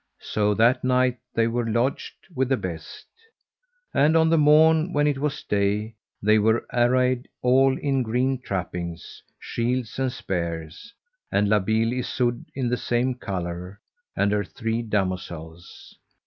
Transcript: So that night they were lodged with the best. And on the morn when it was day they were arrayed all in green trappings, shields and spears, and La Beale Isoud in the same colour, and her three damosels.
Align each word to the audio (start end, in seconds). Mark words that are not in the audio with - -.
So 0.21 0.55
that 0.55 0.83
night 0.83 1.19
they 1.35 1.45
were 1.45 1.69
lodged 1.69 2.15
with 2.33 2.49
the 2.49 2.57
best. 2.57 3.05
And 3.93 4.17
on 4.17 4.31
the 4.31 4.37
morn 4.39 4.93
when 4.93 5.05
it 5.05 5.19
was 5.19 5.43
day 5.43 5.93
they 6.23 6.39
were 6.39 6.65
arrayed 6.73 7.27
all 7.43 7.77
in 7.77 8.01
green 8.01 8.41
trappings, 8.41 9.21
shields 9.39 9.99
and 9.99 10.11
spears, 10.11 10.91
and 11.31 11.47
La 11.47 11.59
Beale 11.59 11.93
Isoud 11.93 12.45
in 12.55 12.67
the 12.67 12.77
same 12.77 13.13
colour, 13.13 13.79
and 14.15 14.31
her 14.31 14.43
three 14.43 14.81
damosels. 14.81 15.95